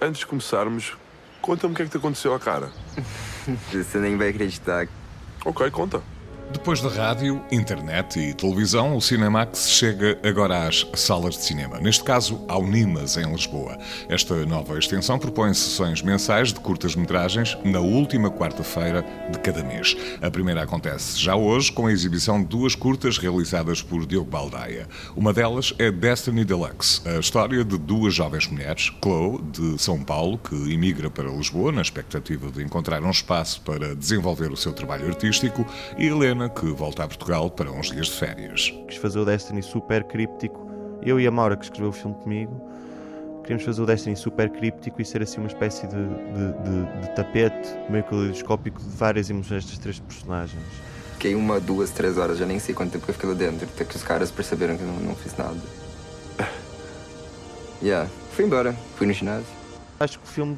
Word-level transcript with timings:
Antes 0.00 0.18
de 0.18 0.26
começarmos, 0.26 0.96
conta-me 1.40 1.72
o 1.72 1.76
que 1.76 1.82
é 1.82 1.84
que 1.84 1.90
te 1.92 1.96
aconteceu 1.96 2.34
à 2.34 2.40
cara. 2.40 2.70
Você 3.72 3.98
nem 3.98 4.16
vai 4.16 4.30
acreditar. 4.30 4.88
Ok, 5.44 5.70
conta. 5.70 6.02
Depois 6.52 6.80
da 6.82 6.88
rádio, 6.90 7.42
internet 7.50 8.20
e 8.20 8.34
televisão, 8.34 8.96
o 8.96 9.00
Cinemax 9.00 9.70
chega 9.70 10.18
agora 10.22 10.68
às 10.68 10.86
salas 10.94 11.36
de 11.36 11.44
cinema. 11.44 11.80
Neste 11.80 12.04
caso, 12.04 12.44
ao 12.46 12.64
Nimas, 12.64 13.16
em 13.16 13.24
Lisboa. 13.32 13.78
Esta 14.08 14.44
nova 14.46 14.78
extensão 14.78 15.18
propõe 15.18 15.54
sessões 15.54 16.02
mensais 16.02 16.52
de 16.52 16.60
curtas-metragens 16.60 17.56
na 17.64 17.80
última 17.80 18.30
quarta-feira 18.30 19.04
de 19.30 19.38
cada 19.38 19.64
mês. 19.64 19.96
A 20.20 20.30
primeira 20.30 20.62
acontece 20.62 21.18
já 21.18 21.34
hoje, 21.34 21.72
com 21.72 21.86
a 21.86 21.92
exibição 21.92 22.40
de 22.40 22.46
duas 22.46 22.74
curtas 22.74 23.18
realizadas 23.18 23.80
por 23.80 24.06
Diogo 24.06 24.30
Baldaia. 24.30 24.86
Uma 25.16 25.32
delas 25.32 25.74
é 25.78 25.90
Destiny 25.90 26.44
Deluxe, 26.44 27.00
a 27.08 27.18
história 27.18 27.64
de 27.64 27.78
duas 27.78 28.14
jovens 28.14 28.46
mulheres, 28.46 28.92
Chloe, 29.02 29.42
de 29.50 29.82
São 29.82 29.98
Paulo, 30.04 30.38
que 30.38 30.54
imigra 30.54 31.10
para 31.10 31.30
Lisboa 31.30 31.72
na 31.72 31.82
expectativa 31.82 32.50
de 32.50 32.62
encontrar 32.62 33.02
um 33.02 33.10
espaço 33.10 33.62
para 33.62 33.96
desenvolver 33.96 34.52
o 34.52 34.56
seu 34.56 34.72
trabalho 34.72 35.08
artístico, 35.08 35.66
e 35.98 36.06
Helena 36.06 36.41
que 36.48 36.66
volta 36.66 37.04
a 37.04 37.08
Portugal 37.08 37.50
para 37.50 37.70
uns 37.70 37.90
dias 37.90 38.06
de 38.06 38.12
férias. 38.12 38.72
Quis 38.88 38.96
fazer 38.96 39.18
o 39.18 39.24
Destiny 39.24 39.62
super 39.62 40.04
críptico. 40.04 40.66
Eu 41.02 41.18
e 41.20 41.26
a 41.26 41.30
Maura, 41.30 41.56
que 41.56 41.64
escreveu 41.64 41.90
o 41.90 41.92
filme 41.92 42.16
comigo, 42.16 42.60
queríamos 43.42 43.64
fazer 43.64 43.82
o 43.82 43.86
Destiny 43.86 44.16
super 44.16 44.50
críptico 44.50 45.00
e 45.00 45.04
ser 45.04 45.22
assim 45.22 45.40
uma 45.40 45.48
espécie 45.48 45.86
de, 45.86 45.96
de, 45.96 46.52
de, 46.62 47.00
de 47.00 47.14
tapete 47.14 47.68
meio 47.90 48.04
caleidoscópico 48.04 48.80
de 48.80 48.88
várias 48.96 49.28
emoções 49.30 49.64
destas 49.64 49.78
três 49.78 49.98
personagens. 50.00 50.62
Fiquei 51.14 51.34
uma, 51.34 51.60
duas, 51.60 51.90
três 51.90 52.18
horas, 52.18 52.38
já 52.38 52.46
nem 52.46 52.58
sei 52.58 52.74
quanto 52.74 52.92
tempo 52.92 53.04
eu 53.08 53.14
fiquei 53.14 53.28
lá 53.28 53.34
dentro, 53.34 53.68
até 53.72 53.84
que 53.84 53.96
os 53.96 54.02
caras 54.02 54.30
perceberam 54.30 54.76
que 54.76 54.82
eu 54.82 54.88
não, 54.88 54.96
não 54.96 55.14
fiz 55.14 55.36
nada. 55.36 55.56
Yeah, 57.82 58.08
fui 58.30 58.44
embora, 58.44 58.76
fui 58.94 59.08
no 59.08 59.12
ginásio. 59.12 59.44
Acho 59.98 60.16
que 60.20 60.24
o 60.24 60.28
filme 60.28 60.56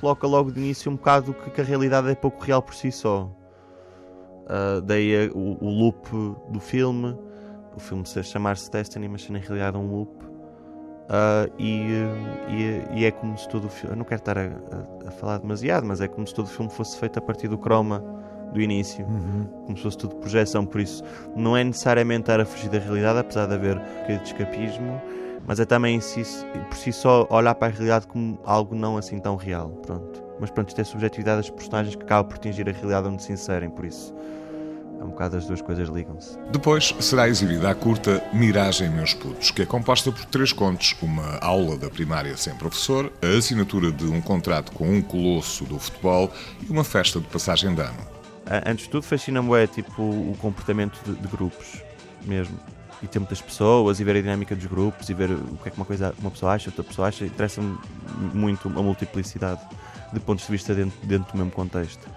coloca 0.00 0.26
logo 0.26 0.50
de 0.50 0.58
início 0.58 0.90
um 0.90 0.96
bocado 0.96 1.32
que, 1.32 1.50
que 1.50 1.60
a 1.60 1.64
realidade 1.64 2.08
é 2.08 2.14
pouco 2.16 2.44
real 2.44 2.60
por 2.60 2.74
si 2.74 2.90
só. 2.90 3.30
Uh, 4.48 4.80
daí 4.80 5.28
o, 5.34 5.58
o, 5.60 5.68
loop 5.68 6.08
do 6.48 6.58
filme, 6.58 7.14
o 7.76 7.78
filme 7.78 8.04
chamar-se 8.06 8.70
Destiny, 8.70 9.06
mas 9.06 9.28
na 9.28 9.38
realidade 9.38 9.76
é 9.76 9.80
um 9.80 9.90
loop. 9.90 10.24
Uh, 10.24 11.52
e, 11.58 11.86
e, 12.48 12.98
e, 13.00 13.04
é 13.04 13.10
como 13.10 13.36
se 13.36 13.48
todo 13.48 13.66
o 13.66 13.68
filme. 13.68 13.94
Eu 13.94 13.98
não 13.98 14.04
quero 14.04 14.20
estar 14.20 14.38
a, 14.38 14.42
a, 14.42 15.08
a, 15.08 15.10
falar 15.10 15.38
demasiado, 15.38 15.86
mas 15.86 16.00
é 16.00 16.08
como 16.08 16.26
se 16.26 16.34
todo 16.34 16.46
o 16.46 16.48
filme 16.48 16.70
fosse 16.70 16.98
feito 16.98 17.18
a 17.18 17.22
partir 17.22 17.48
do 17.48 17.58
croma 17.58 18.02
do 18.52 18.60
início, 18.60 19.04
uhum. 19.04 19.46
como 19.66 19.76
se 19.76 19.82
fosse 19.82 19.98
tudo 19.98 20.16
projeção. 20.16 20.64
Por 20.64 20.80
isso, 20.80 21.02
não 21.36 21.56
é 21.56 21.62
necessariamente 21.62 22.22
estar 22.22 22.40
a 22.40 22.44
fugir 22.46 22.70
da 22.70 22.78
realidade, 22.78 23.18
apesar 23.18 23.46
de 23.46 23.54
haver 23.54 23.76
um 23.76 23.80
bocadinho 23.80 24.18
de 24.20 24.26
escapismo, 24.26 25.02
mas 25.46 25.60
é 25.60 25.64
também 25.66 26.00
si, 26.00 26.22
por 26.68 26.76
si 26.76 26.92
só 26.92 27.26
olhar 27.30 27.54
para 27.54 27.68
a 27.68 27.70
realidade 27.70 28.06
como 28.06 28.38
algo 28.44 28.74
não 28.74 28.96
assim 28.96 29.18
tão 29.18 29.36
real. 29.36 29.70
Pronto. 29.82 30.27
Mas 30.40 30.50
pronto, 30.50 30.68
isto 30.68 30.78
é 30.78 30.82
a 30.82 30.84
subjetividade 30.84 31.38
das 31.38 31.50
personagens 31.50 31.96
que 31.96 32.02
acaba 32.02 32.28
por 32.28 32.36
atingir 32.36 32.68
a 32.68 32.72
realidade 32.72 33.08
onde 33.08 33.22
se 33.22 33.32
inserem, 33.32 33.70
por 33.70 33.84
isso 33.84 34.14
é 35.00 35.04
um 35.04 35.10
bocado 35.10 35.36
as 35.36 35.46
duas 35.46 35.62
coisas 35.62 35.88
ligam-se. 35.88 36.36
Depois 36.50 36.94
será 37.00 37.28
exibida 37.28 37.70
a 37.70 37.74
curta 37.74 38.22
Miragem 38.32 38.90
Meus 38.90 39.14
Putos, 39.14 39.50
que 39.50 39.62
é 39.62 39.66
composta 39.66 40.10
por 40.10 40.24
três 40.24 40.52
contos: 40.52 40.96
uma 41.00 41.38
aula 41.38 41.76
da 41.76 41.88
primária 41.88 42.36
sem 42.36 42.54
professor, 42.54 43.12
a 43.22 43.38
assinatura 43.38 43.92
de 43.92 44.04
um 44.04 44.20
contrato 44.20 44.72
com 44.72 44.88
um 44.88 45.00
colosso 45.00 45.64
do 45.64 45.78
futebol 45.78 46.30
e 46.68 46.70
uma 46.70 46.84
festa 46.84 47.20
de 47.20 47.26
passagem 47.26 47.74
de 47.74 47.82
ano. 47.82 48.18
Antes 48.66 48.86
de 48.86 48.90
tudo, 48.90 49.02
fascina-me 49.02 49.54
é 49.56 49.66
tipo 49.66 50.02
o 50.02 50.36
comportamento 50.40 50.98
de, 51.04 51.14
de, 51.14 51.28
grupos 51.28 51.82
mesmo. 52.24 52.58
E 53.02 53.06
ter 53.06 53.18
muitas 53.18 53.40
pessoas 53.40 54.00
e 54.00 54.04
ver 54.04 54.16
a 54.16 54.20
dinâmica 54.20 54.56
dos 54.56 54.66
grupos 54.66 55.08
e 55.08 55.14
ver 55.14 55.30
o 55.30 55.56
que 55.62 55.68
é 55.68 55.70
que 55.70 55.76
uma, 55.76 55.86
coisa, 55.86 56.14
uma 56.18 56.30
pessoa 56.30 56.52
acha, 56.52 56.68
outra 56.68 56.82
pessoa 56.82 57.08
acha. 57.08 57.24
Interessa-me 57.24 57.78
muito 58.34 58.68
a 58.68 58.82
multiplicidade 58.82 59.60
de 60.12 60.20
pontos 60.20 60.44
de 60.46 60.52
vista 60.52 60.74
dentro, 60.74 60.98
dentro 61.06 61.32
do 61.32 61.38
mesmo 61.38 61.52
contexto. 61.52 62.08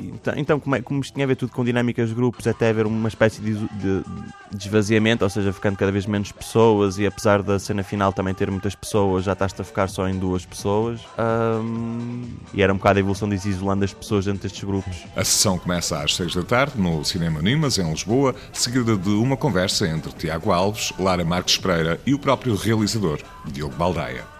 Então, 0.00 0.34
então, 0.36 0.60
como, 0.60 0.76
é, 0.76 0.82
como 0.82 1.00
isto 1.00 1.14
tinha 1.14 1.24
a 1.24 1.26
ver 1.26 1.36
tudo 1.36 1.52
com 1.52 1.64
dinâmicas 1.64 2.08
de 2.08 2.14
grupos, 2.14 2.46
até 2.46 2.70
haver 2.70 2.86
uma 2.86 3.08
espécie 3.08 3.40
de, 3.40 3.54
de, 3.54 4.04
de 4.52 4.66
esvaziamento, 4.66 5.24
ou 5.24 5.30
seja, 5.30 5.52
ficando 5.52 5.76
cada 5.76 5.90
vez 5.90 6.06
menos 6.06 6.32
pessoas, 6.32 6.98
e 6.98 7.06
apesar 7.06 7.42
da 7.42 7.58
cena 7.58 7.82
final 7.82 8.12
também 8.12 8.34
ter 8.34 8.50
muitas 8.50 8.74
pessoas, 8.74 9.24
já 9.24 9.32
estás 9.32 9.54
a 9.58 9.64
ficar 9.64 9.88
só 9.88 10.08
em 10.08 10.18
duas 10.18 10.44
pessoas. 10.44 11.00
Um, 11.18 12.24
e 12.54 12.62
era 12.62 12.72
um 12.72 12.76
bocado 12.76 12.98
a 12.98 13.00
evolução 13.00 13.32
ir 13.32 13.34
isolando 13.46 13.84
as 13.84 13.92
pessoas 13.92 14.24
dentro 14.24 14.42
destes 14.42 14.64
grupos. 14.64 15.04
A 15.16 15.24
sessão 15.24 15.58
começa 15.58 15.98
às 16.02 16.14
seis 16.14 16.34
da 16.34 16.42
tarde 16.42 16.80
no 16.80 17.04
Cinema 17.04 17.42
Nimas, 17.42 17.78
em 17.78 17.90
Lisboa, 17.90 18.34
seguida 18.52 18.96
de 18.96 19.10
uma 19.10 19.36
conversa 19.36 19.86
entre 19.88 20.12
Tiago 20.12 20.52
Alves, 20.52 20.92
Lara 20.98 21.24
Marques 21.24 21.58
Pereira 21.58 22.00
e 22.06 22.14
o 22.14 22.18
próprio 22.18 22.54
realizador, 22.54 23.20
Diogo 23.46 23.74
Baldaia. 23.76 24.37